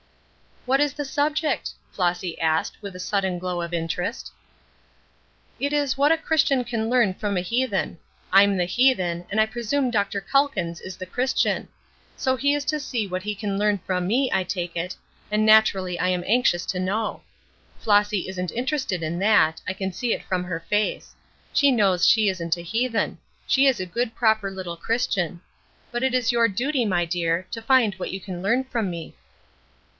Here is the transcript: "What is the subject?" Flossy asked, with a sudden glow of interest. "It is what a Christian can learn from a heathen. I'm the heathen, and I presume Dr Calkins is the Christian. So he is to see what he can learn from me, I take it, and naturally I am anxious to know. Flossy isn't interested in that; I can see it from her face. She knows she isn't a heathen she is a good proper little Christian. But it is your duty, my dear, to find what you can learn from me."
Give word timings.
"What 0.65 0.79
is 0.79 0.93
the 0.93 1.05
subject?" 1.05 1.71
Flossy 1.91 2.39
asked, 2.39 2.81
with 2.81 2.95
a 2.95 2.99
sudden 2.99 3.37
glow 3.39 3.61
of 3.61 3.71
interest. 3.73 4.31
"It 5.59 5.73
is 5.73 5.97
what 5.97 6.11
a 6.11 6.17
Christian 6.17 6.63
can 6.63 6.87
learn 6.89 7.13
from 7.15 7.35
a 7.37 7.41
heathen. 7.41 7.97
I'm 8.31 8.57
the 8.57 8.65
heathen, 8.65 9.25
and 9.31 9.39
I 9.41 9.45
presume 9.47 9.89
Dr 9.91 10.19
Calkins 10.21 10.79
is 10.81 10.97
the 10.97 11.05
Christian. 11.07 11.67
So 12.15 12.35
he 12.35 12.53
is 12.55 12.65
to 12.65 12.79
see 12.79 13.05
what 13.07 13.23
he 13.23 13.33
can 13.35 13.57
learn 13.59 13.79
from 13.79 14.05
me, 14.07 14.29
I 14.33 14.43
take 14.43 14.75
it, 14.75 14.95
and 15.31 15.45
naturally 15.45 15.99
I 15.99 16.09
am 16.09 16.23
anxious 16.27 16.65
to 16.67 16.79
know. 16.79 17.21
Flossy 17.79 18.27
isn't 18.27 18.51
interested 18.51 19.01
in 19.03 19.19
that; 19.19 19.61
I 19.67 19.73
can 19.73 19.91
see 19.91 20.13
it 20.13 20.23
from 20.23 20.43
her 20.45 20.59
face. 20.61 21.15
She 21.53 21.71
knows 21.71 22.07
she 22.07 22.27
isn't 22.27 22.57
a 22.57 22.61
heathen 22.63 23.19
she 23.47 23.67
is 23.67 23.79
a 23.79 23.85
good 23.87 24.15
proper 24.15 24.49
little 24.49 24.77
Christian. 24.77 25.41
But 25.91 26.03
it 26.03 26.13
is 26.15 26.31
your 26.31 26.47
duty, 26.47 26.85
my 26.85 27.05
dear, 27.05 27.45
to 27.51 27.61
find 27.61 27.93
what 27.95 28.11
you 28.11 28.19
can 28.19 28.41
learn 28.41 28.63
from 28.63 28.89
me." 28.89 29.15